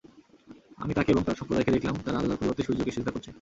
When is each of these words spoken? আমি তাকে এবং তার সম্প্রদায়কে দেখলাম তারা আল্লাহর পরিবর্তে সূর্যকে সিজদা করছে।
আমি 0.77 0.93
তাকে 0.93 1.09
এবং 1.11 1.23
তার 1.23 1.37
সম্প্রদায়কে 1.39 1.75
দেখলাম 1.75 1.95
তারা 2.05 2.17
আল্লাহর 2.19 2.39
পরিবর্তে 2.39 2.65
সূর্যকে 2.65 2.95
সিজদা 2.95 3.11
করছে। 3.13 3.29